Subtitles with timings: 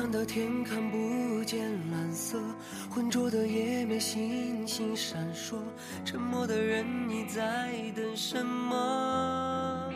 [0.00, 1.60] 灰暗的天看不见
[1.90, 2.40] 蓝色，
[2.88, 5.58] 浑浊的夜没星星闪烁，
[6.06, 9.92] 沉默的人你在等什么？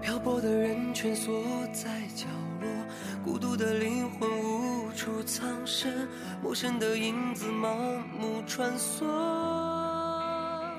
[0.00, 1.42] 漂泊的人蜷缩
[1.72, 2.26] 在角
[2.60, 2.68] 落，
[3.24, 6.06] 孤独的灵魂无处藏身，
[6.40, 9.04] 陌生的影子盲目穿梭。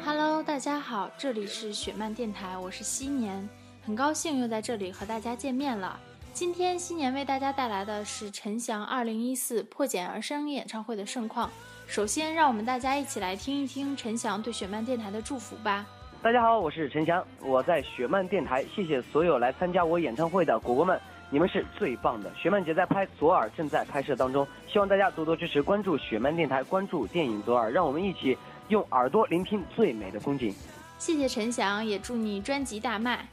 [0.06, 3.50] Hello，大家好，这里是雪漫电台，我是夕年，
[3.86, 6.00] 很高兴又在这里和大家见面了。
[6.34, 11.52] 今天新年为大家带来的是陈翔2014破茧而生演唱会的盛况。
[11.88, 15.86] 首先，让我们大家一起来听一听陈翔对雪漫电台的祝福吧。
[16.22, 21.00] 大家好，我是陈翔，我在雪漫电台，谢谢所有来参加我演唱会的果果们，
[21.30, 22.32] 你们是最棒的。
[22.34, 28.38] 雪漫姐在拍《左耳》正在拍摄当中，希望大家多多支持，关注雪漫电台，关注电影《左耳》，让我们一起
[28.70, 30.56] 用耳朵聆听最美的风景。
[30.98, 33.28] 谢谢陈翔，也祝你专辑大卖。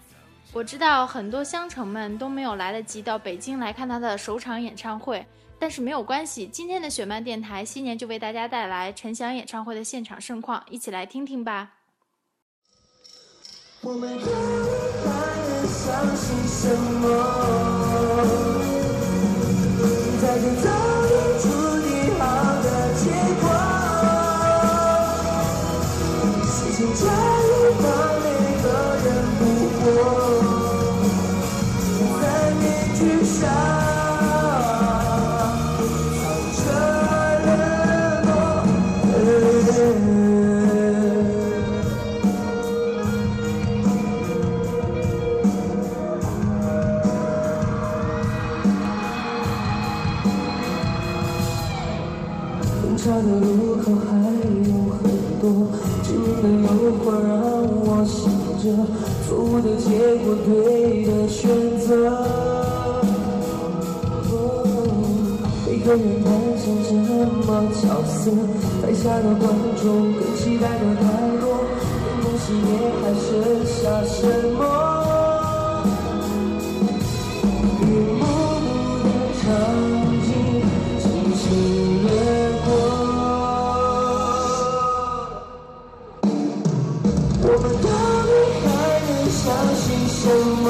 [0.53, 5.25] 我知道很多乡城们都没有来得及到北京来看他的首场演唱会，
[5.59, 6.47] 但是没有关系。
[6.47, 11.75] 今天的雪漫电台新年就为大家带来陈翔演唱会的现场盛况，一起来听听吧。
[13.83, 17.78] 我们还能相信什么？
[32.99, 33.49] 在面具上
[36.19, 36.59] 藏着
[37.47, 37.49] 冷
[38.25, 38.29] 漠。
[52.83, 54.11] 分岔的路口还
[54.67, 55.01] 有很
[55.41, 55.45] 多，
[56.03, 56.45] 致命的
[56.83, 57.31] 诱惑让
[57.63, 58.19] 我醒
[58.59, 58.65] 着，
[59.29, 59.87] 错误的结
[60.25, 60.49] 果，对
[61.05, 61.39] 的选
[61.79, 61.87] 择。
[65.89, 66.69] 个人扮演什
[67.47, 68.31] 么角色？
[68.83, 69.49] 台下的观
[69.83, 71.03] 众更期待的太
[71.41, 71.49] 多，
[72.05, 73.27] 演东西也还剩
[73.65, 74.21] 下什
[74.53, 74.61] 么？
[77.81, 77.83] 一
[78.19, 78.69] 幕幕
[79.03, 79.07] 的
[79.41, 79.43] 场
[80.27, 80.29] 景
[81.01, 81.43] 轻轻
[82.05, 82.07] 掠
[82.67, 82.69] 过。
[87.41, 87.89] 我们到
[88.29, 88.69] 底还
[89.09, 89.41] 能相
[89.75, 90.21] 信什
[90.63, 90.67] 么？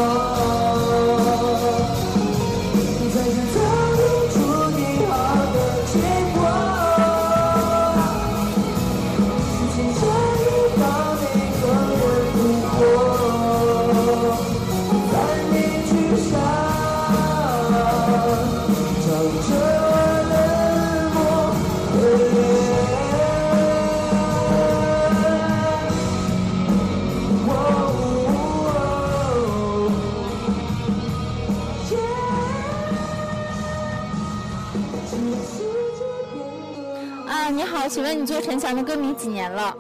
[38.40, 39.76] 陈翔的歌迷几年了？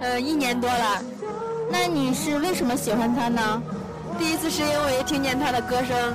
[0.00, 1.02] 呃，一年多了。
[1.70, 3.62] 那你是为什么喜欢他呢？
[4.18, 6.14] 第一次是因为听见他的歌声，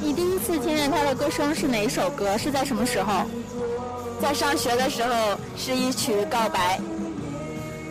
[0.00, 2.36] 你第一次听见他的歌声是哪首歌？
[2.36, 3.24] 是在什么时候？
[4.20, 6.78] 在上学的时候是一曲《告白》。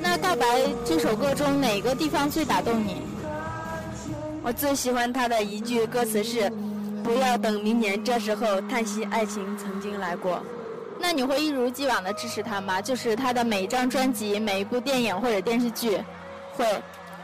[0.02, 0.46] 那《告白》
[0.85, 3.02] 这首歌中哪个地方最打动你？
[4.44, 6.52] 我最喜欢他的一句歌词是
[7.03, 10.41] ：“不要等明年这时候叹息爱情曾经来过。”
[11.01, 12.79] 那你会一如既往的支持他吗？
[12.81, 16.00] 就是他的每一张专辑、每一部电影或者电视剧。
[16.56, 16.66] 会，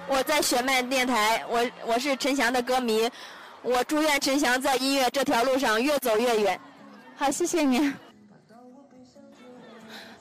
[0.07, 3.09] 我在雪漫电台，我我是陈翔的歌迷，
[3.61, 6.59] 我祝愿陈翔在音乐这条路上越走越远。
[7.15, 7.93] 好，谢谢你。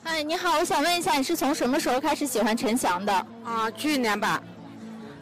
[0.03, 3.13] 哎，你好，我想问一下，你是从什么时候开始喜欢陈翔的？
[3.43, 4.41] 啊，去年吧。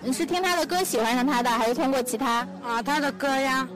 [0.02, 2.48] 你是听他的歌喜欢上他的，还是通过其他？
[2.64, 3.68] 啊，他的歌呀。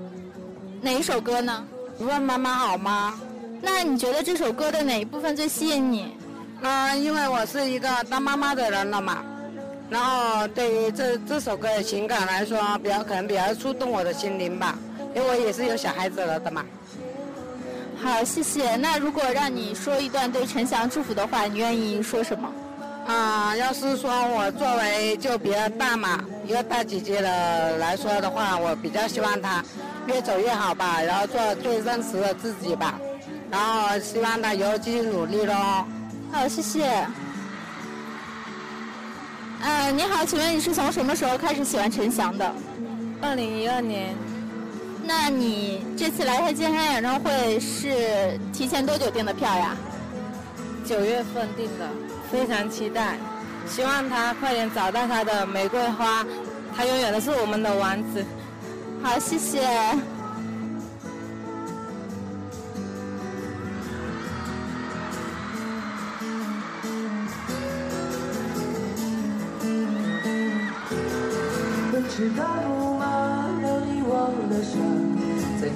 [0.82, 1.66] 哪一首歌呢？
[1.98, 3.20] 你问妈妈好吗？
[3.62, 6.18] 那你觉得这首歌的哪一部分最吸引你？
[6.62, 9.24] 啊，因为我是一个当妈妈的人了嘛，
[9.90, 14.78] 然后对于这这首歌的情感来说，比较可能比较触动我的心灵吧，
[15.16, 16.66] 因为我也是有小孩子了的嘛。
[18.02, 18.76] 好，谢谢。
[18.78, 22.50] 那如果让你说一段对陈翔祝福的话，你愿意说什么？
[23.08, 29.64] 啊，要是说我作为就比较大嘛，一个大姐姐的来说的话，我比较希望她
[30.08, 33.00] 越走越好吧，然后做最真实的自己吧，
[33.52, 35.86] 然后希望他以后继续努力喽。
[36.32, 37.06] 好，谢谢。
[39.62, 42.54] 呃，你好，请问你是从什么时候开始喜欢陈翔的？
[43.22, 44.16] 二零一二年，
[45.04, 49.76] 那你这次来他健康演唱会是提前多久订的票呀？
[50.86, 51.90] 九月份订的，
[52.32, 53.18] 非常期待，
[53.68, 56.26] 希望他快点找到他的玫瑰花，
[56.76, 58.24] 他永远都是我们的王子。
[59.04, 59.68] 好，谢谢。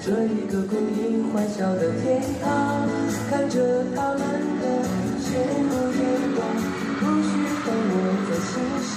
[0.05, 2.89] 这一个供应欢笑的天堂，
[3.29, 4.19] 看着他们
[4.59, 4.83] 的
[5.23, 5.31] 羡
[5.63, 6.03] 慕眼
[6.35, 6.43] 光，
[6.99, 7.31] 不需
[7.63, 7.95] 放我
[8.27, 8.51] 在心
[8.83, 8.95] 上。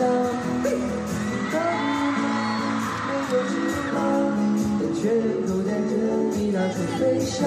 [1.52, 1.54] 到
[2.10, 2.18] 底
[3.06, 3.54] 没有翅
[3.94, 3.96] 膀，
[4.80, 5.90] 但却能够在这
[6.36, 7.46] 里到处飞翔。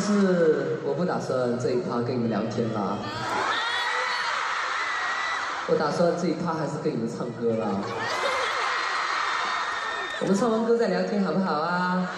[0.00, 2.98] 但是我不打算这一趴跟你们聊天啦，
[5.66, 7.66] 我打算这一趴还是跟你们唱歌啦。
[10.20, 12.08] 我们唱完歌再聊天好不好啊？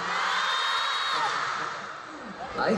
[2.59, 2.75] 来。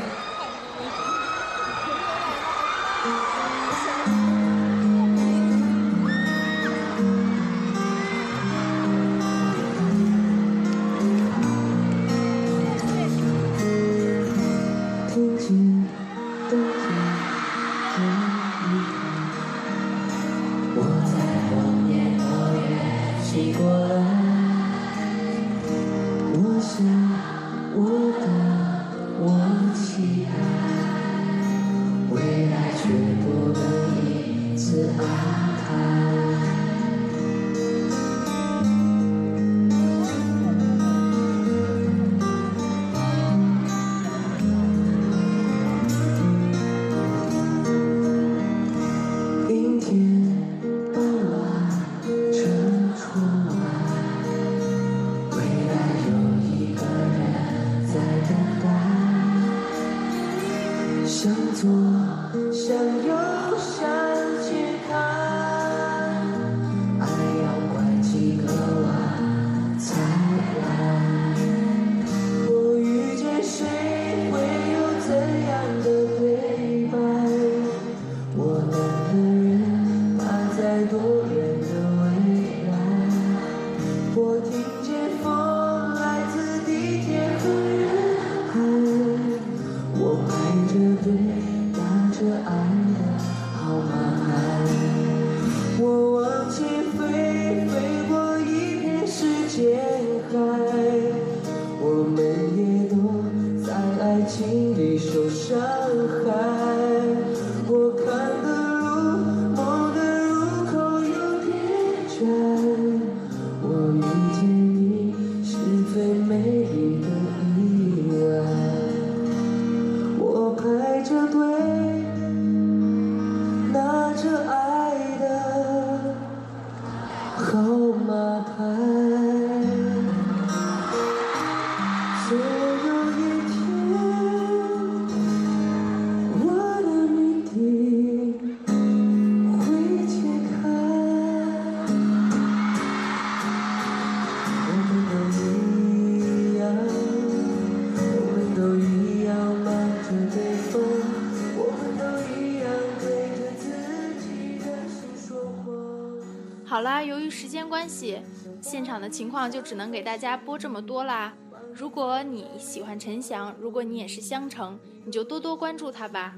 [156.83, 158.21] 好啦，由于时间关系，
[158.61, 161.33] 现场的情况就只能给大家播这么多啦。
[161.73, 166.35] 如果你喜欢陈翔，如果你也是香橙，你就多多关注他吧。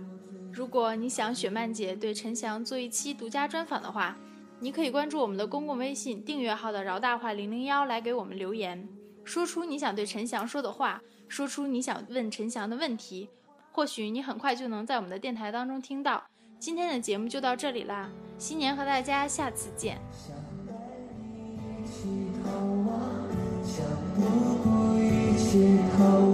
[0.53, 4.19] 如果你想雪漫姐对陈翔做一期独家专访的话，
[4.61, 8.87] 你可以关注我们的公共微信订阅号的“饶大话零零幺”来给我们留言，
[9.25, 13.31] 说出你想对陈翔说的话，说出你想问陈翔的问题，
[13.73, 16.23] 或许你很快就能在我们的电台当中听到。
[16.65, 19.99] 今天的节目就到这里啦，新年和大家下次见。
[20.11, 20.35] 想
[20.67, 20.73] 带
[21.21, 22.09] 你一起
[22.43, 22.49] 逃
[22.89, 23.29] 亡，
[23.63, 24.23] 想不
[24.65, 26.34] 顾一切逃亡，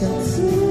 [0.00, 0.67] 相思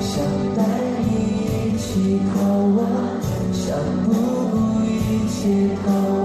[0.00, 0.14] 想
[0.56, 0.60] 带
[1.06, 1.10] 你
[1.46, 2.34] 一起逃
[2.76, 2.80] 亡，
[3.52, 3.62] 想
[4.04, 4.12] 不
[4.50, 5.40] 顾一切
[5.84, 6.21] 逃亡。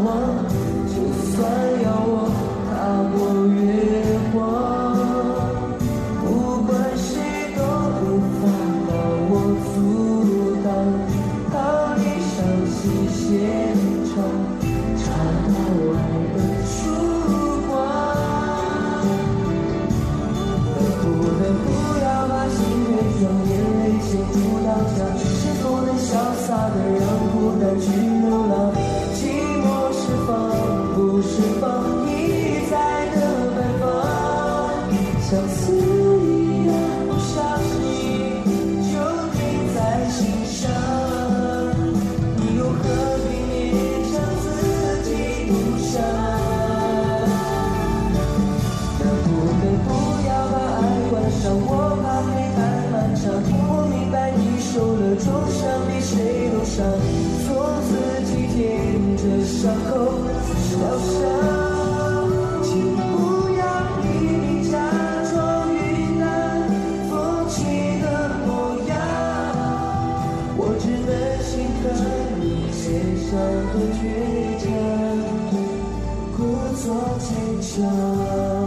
[73.29, 74.01] 伤和倔
[74.57, 74.71] 强，
[76.37, 76.39] 故
[76.77, 76.85] 作
[77.19, 77.27] 坚
[77.61, 78.66] 强。